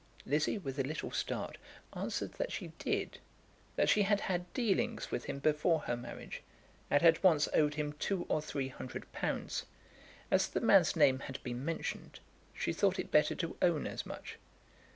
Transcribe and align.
Lizzie, 0.25 0.57
with 0.57 0.79
a 0.79 0.83
little 0.83 1.11
start, 1.11 1.59
answered 1.93 2.33
that 2.33 2.51
she 2.51 2.69
did, 2.79 3.19
that 3.75 3.87
she 3.87 4.01
had 4.01 4.21
had 4.21 4.51
dealings 4.51 5.11
with 5.11 5.25
him 5.25 5.37
before 5.37 5.81
her 5.81 5.95
marriage, 5.95 6.41
and 6.89 7.03
had 7.03 7.21
once 7.21 7.47
owed 7.53 7.75
him 7.75 7.93
two 7.93 8.25
or 8.27 8.41
three 8.41 8.69
hundred 8.69 9.11
pounds. 9.11 9.65
As 10.31 10.47
the 10.47 10.59
man's 10.59 10.95
name 10.95 11.19
had 11.19 11.37
been 11.43 11.63
mentioned, 11.63 12.19
she 12.55 12.73
thought 12.73 12.97
it 12.97 13.11
better 13.11 13.35
to 13.35 13.55
own 13.61 13.85
as 13.85 14.03
much. 14.03 14.39